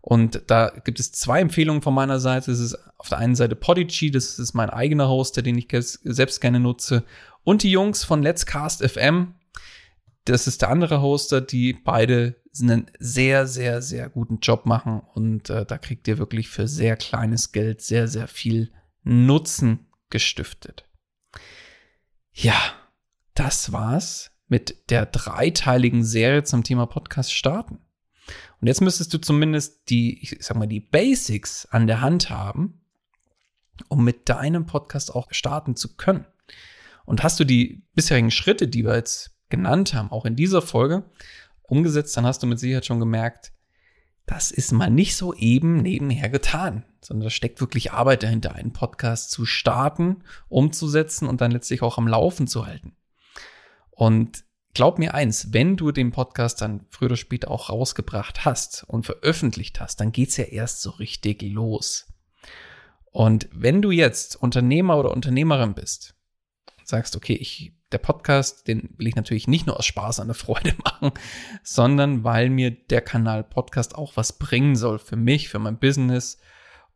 und 0.05 0.43
da 0.49 0.73
gibt 0.83 0.99
es 0.99 1.13
zwei 1.13 1.41
Empfehlungen 1.41 1.81
von 1.81 1.95
meiner 1.95 2.19
Seite. 2.19 2.51
Das 2.51 2.59
ist 2.59 2.77
auf 2.99 3.09
der 3.09 3.19
einen 3.19 3.37
Seite 3.37 3.55
Podigy, 3.55 4.11
das 4.11 4.41
ist 4.41 4.53
mein 4.53 4.69
eigener 4.69 5.09
Hoster, 5.09 5.43
den 5.43 5.57
ich 5.57 5.69
selbst 5.71 6.41
gerne 6.41 6.59
nutze. 6.59 7.05
Und 7.45 7.63
die 7.63 7.71
Jungs 7.71 8.03
von 8.03 8.21
Let's 8.21 8.45
Cast 8.45 8.83
FM, 8.85 9.35
das 10.25 10.47
ist 10.47 10.63
der 10.63 10.71
andere 10.71 11.01
Hoster, 11.01 11.41
die 11.41 11.73
beide 11.73 12.37
einen 12.61 12.91
sehr, 12.99 13.47
sehr, 13.47 13.83
sehr 13.83 14.09
guten 14.09 14.39
Job 14.41 14.67
machen. 14.67 15.01
Und 15.15 15.51
äh, 15.51 15.65
da 15.65 15.79
kriegt 15.79 16.07
ihr 16.07 16.19
wirklich 16.19 16.49
für 16.49 16.69
sehr 16.69 16.97
kleines 16.97 17.53
Geld 17.53 17.81
sehr, 17.81 18.09
sehr 18.09 18.29
viel 18.29 18.73
Nutzen 19.03 19.87
gestiftet. 20.11 20.89
Ja, 22.33 22.57
das 23.35 23.73
war's 23.73 24.31
mit 24.47 24.91
der 24.91 25.07
dreiteiligen 25.07 26.05
Serie 26.05 26.45
zum 26.45 26.63
Thema 26.63 26.87
Podcast 26.87 27.33
starten. 27.33 27.79
Und 28.61 28.69
jetzt 28.69 28.81
müsstest 28.81 29.13
du 29.13 29.19
zumindest 29.19 29.89
die, 29.89 30.23
ich 30.23 30.37
sag 30.45 30.57
mal, 30.57 30.69
die 30.69 30.81
Basics 30.81 31.67
an 31.67 31.87
der 31.87 32.01
Hand 32.01 32.31
haben, 32.31 32.83
um 33.89 34.05
mit 34.05 34.29
deinem 34.29 34.67
Podcast 34.67 35.15
auch 35.15 35.33
starten 35.33 35.75
zu 35.75 35.97
können. 35.97 36.27
Und 37.05 37.23
hast 37.23 37.41
du 37.41 37.45
die 37.45 37.85
bisherigen 37.95 38.31
Schritte, 38.31 38.69
die 38.69 38.85
wir 38.85 38.95
jetzt 38.95 39.37
genannt 39.53 39.95
haben, 39.95 40.11
auch 40.11 40.25
in 40.25 40.35
dieser 40.35 40.63
Folge 40.63 41.05
umgesetzt, 41.63 42.17
dann 42.17 42.27
hast 42.27 42.43
du 42.43 42.49
mit 42.49 42.59
Sicherheit 42.59 42.87
schon 42.87 42.99
gemerkt, 42.99 43.53
das 44.27 44.51
ist 44.51 44.73
mal 44.73 44.91
nicht 44.91 45.17
so 45.17 45.35
eben 45.35 45.83
nebenher 45.83 46.29
getan, 46.29 46.85
sondern 47.01 47.25
da 47.25 47.31
steckt 47.31 47.61
wirklich 47.61 47.93
Arbeit 47.93 48.23
dahinter, 48.23 48.55
einen 48.55 48.73
Podcast 48.73 49.31
zu 49.31 49.47
starten, 49.47 50.25
umzusetzen 50.49 51.29
und 51.29 51.41
dann 51.41 51.51
letztlich 51.51 51.83
auch 51.83 51.99
am 51.99 52.09
Laufen 52.09 52.47
zu 52.47 52.67
halten. 52.67 52.97
Und 53.91 54.45
glaub 54.75 54.99
mir 54.99 55.15
eins, 55.15 55.53
wenn 55.53 55.77
du 55.77 55.93
den 55.93 56.13
Podcast 56.13 56.63
dann 56.63 56.87
früher 56.89 57.09
oder 57.09 57.17
später 57.17 57.51
auch 57.51 57.69
rausgebracht 57.69 58.45
hast 58.45 58.85
und 58.89 59.05
veröffentlicht 59.05 59.81
hast, 59.81 60.01
dann 60.01 60.13
geht's 60.13 60.37
ja 60.37 60.45
erst 60.45 60.83
so 60.83 60.91
richtig 60.91 61.43
los. 61.43 62.07
Und 63.11 63.49
wenn 63.53 63.83
du 63.83 63.91
jetzt 63.91 64.37
Unternehmer 64.37 64.97
oder 64.97 65.11
Unternehmerin 65.11 65.75
bist, 65.75 66.15
sagst, 66.85 67.17
okay, 67.17 67.35
ich, 67.35 67.75
der 67.93 67.99
Podcast, 67.99 68.67
den 68.69 68.95
will 68.97 69.07
ich 69.07 69.17
natürlich 69.17 69.49
nicht 69.49 69.67
nur 69.67 69.79
aus 69.79 69.87
Spaß 69.87 70.21
an 70.21 70.29
der 70.29 70.35
Freude 70.35 70.75
machen, 70.85 71.13
sondern 71.63 72.25
weil 72.25 72.51
mir 72.51 72.71
der 72.71 73.01
Kanal 73.01 73.45
Podcast 73.45 73.95
auch 73.95 74.17
was 74.17 74.39
bringen 74.39 74.77
soll 74.77 74.99
für 74.99 75.17
mich, 75.17 75.49
für 75.49 75.59
mein 75.59 75.79
Business. 75.79 76.39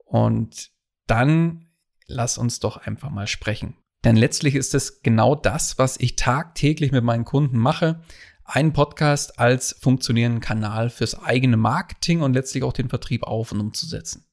Und 0.04 0.70
dann 1.06 1.68
lass 2.06 2.38
uns 2.38 2.60
doch 2.60 2.76
einfach 2.76 3.10
mal 3.10 3.26
sprechen. 3.26 3.76
Denn 4.04 4.16
letztlich 4.16 4.54
ist 4.54 4.74
es 4.74 5.02
genau 5.02 5.34
das, 5.34 5.78
was 5.78 5.98
ich 5.98 6.16
tagtäglich 6.16 6.92
mit 6.92 7.02
meinen 7.02 7.24
Kunden 7.24 7.58
mache. 7.58 8.02
Einen 8.44 8.72
Podcast 8.72 9.40
als 9.40 9.76
funktionierenden 9.80 10.40
Kanal 10.40 10.90
fürs 10.90 11.20
eigene 11.20 11.56
Marketing 11.56 12.22
und 12.22 12.34
letztlich 12.34 12.62
auch 12.62 12.72
den 12.72 12.88
Vertrieb 12.88 13.24
auf 13.24 13.50
und 13.50 13.60
umzusetzen. 13.60 14.24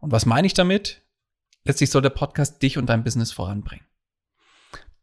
Und 0.00 0.10
was 0.10 0.26
meine 0.26 0.46
ich 0.46 0.54
damit? 0.54 1.02
Letztlich 1.64 1.90
soll 1.90 2.02
der 2.02 2.10
Podcast 2.10 2.62
dich 2.62 2.78
und 2.78 2.86
dein 2.86 3.04
Business 3.04 3.30
voranbringen. 3.30 3.87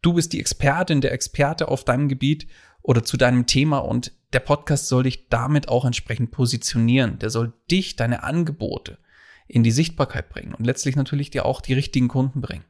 Du 0.06 0.14
bist 0.14 0.34
die 0.34 0.40
Expertin, 0.40 1.02
der 1.02 1.14
Experte 1.14 1.68
auf 1.68 1.84
deinem 1.84 2.08
Gebiet 2.10 2.46
oder 2.84 3.04
zu 3.04 3.18
deinem 3.18 3.48
Thema 3.48 3.80
und 3.80 4.12
der 4.34 4.40
Podcast 4.40 4.88
soll 4.88 5.02
dich 5.02 5.30
damit 5.30 5.68
auch 5.68 5.84
entsprechend 5.84 6.30
positionieren. 6.30 7.18
Der 7.18 7.32
soll 7.32 7.54
dich, 7.72 7.96
deine 7.96 8.22
Angebote 8.22 9.00
in 9.48 9.64
die 9.64 9.72
Sichtbarkeit 9.72 10.30
bringen 10.30 10.54
und 10.54 10.64
letztlich 10.64 10.96
natürlich 10.96 11.32
dir 11.32 11.44
auch 11.44 11.60
die 11.60 11.74
richtigen 11.74 12.08
Kunden 12.08 12.40
bringen. 12.40 12.66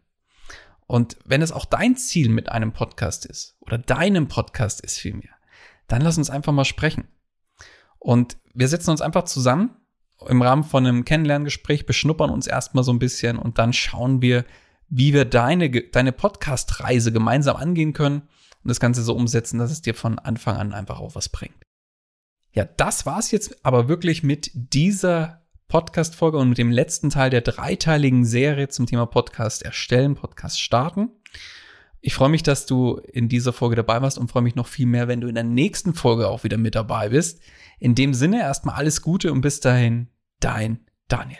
Und 0.87 1.17
wenn 1.25 1.41
es 1.41 1.51
auch 1.51 1.65
dein 1.65 1.97
Ziel 1.97 2.29
mit 2.29 2.47
einem 2.47 2.71
Podcast 2.71 3.25
ist 3.25 3.57
oder 3.59 3.79
deinem 3.79 4.29
Podcast 4.29 4.79
ist 4.79 4.97
vielmehr, 4.97 5.35
dann 5.89 5.99
lass 5.99 6.17
uns 6.17 6.29
einfach 6.29 6.53
mal 6.53 6.63
sprechen. 6.63 7.09
Und 7.99 8.37
wir 8.53 8.69
setzen 8.69 8.91
uns 8.91 9.01
einfach 9.01 9.25
zusammen 9.25 9.75
im 10.25 10.41
Rahmen 10.41 10.63
von 10.63 10.87
einem 10.87 11.03
Kennenlerngespräch, 11.03 11.85
beschnuppern 11.85 12.29
uns 12.29 12.47
erstmal 12.47 12.85
so 12.85 12.93
ein 12.93 12.99
bisschen 12.99 13.37
und 13.37 13.59
dann 13.59 13.73
schauen 13.73 14.21
wir, 14.21 14.45
wie 14.89 15.13
wir 15.13 15.25
deine, 15.25 15.69
deine 15.69 16.11
Podcast-Reise 16.11 17.11
gemeinsam 17.11 17.55
angehen 17.55 17.93
können 17.93 18.21
und 18.21 18.69
das 18.69 18.79
Ganze 18.79 19.03
so 19.03 19.15
umsetzen, 19.15 19.59
dass 19.59 19.71
es 19.71 19.81
dir 19.81 19.93
von 19.93 20.19
Anfang 20.19 20.57
an 20.57 20.73
einfach 20.73 20.99
auch 20.99 21.15
was 21.15 21.29
bringt. 21.29 21.55
Ja, 22.51 22.65
das 22.65 23.05
war's 23.05 23.31
jetzt 23.31 23.65
aber 23.65 23.89
wirklich 23.89 24.23
mit 24.23 24.51
dieser 24.53 25.45
Podcast-Folge 25.67 26.37
und 26.37 26.49
mit 26.49 26.57
dem 26.57 26.71
letzten 26.71 27.09
Teil 27.09 27.29
der 27.29 27.41
dreiteiligen 27.41 28.23
Serie 28.23 28.69
zum 28.69 28.85
Thema 28.85 29.05
Podcast 29.05 29.63
erstellen, 29.63 30.15
Podcast 30.15 30.61
starten. 30.61 31.09
Ich 32.01 32.13
freue 32.13 32.29
mich, 32.29 32.43
dass 32.43 32.67
du 32.67 33.01
in 33.11 33.29
dieser 33.29 33.51
Folge 33.51 33.75
dabei 33.75 34.01
warst 34.01 34.19
und 34.19 34.29
freue 34.29 34.43
mich 34.43 34.55
noch 34.55 34.67
viel 34.67 34.85
mehr, 34.85 35.07
wenn 35.07 35.21
du 35.21 35.27
in 35.27 35.35
der 35.35 35.43
nächsten 35.43 35.95
Folge 35.95 36.27
auch 36.27 36.43
wieder 36.43 36.57
mit 36.57 36.75
dabei 36.75 37.09
bist. 37.09 37.41
In 37.79 37.95
dem 37.95 38.13
Sinne 38.13 38.41
erstmal 38.41 38.75
alles 38.75 39.01
Gute 39.01 39.31
und 39.31 39.41
bis 39.41 39.59
dahin, 39.59 40.07
dein 40.39 40.85
Daniel. 41.07 41.39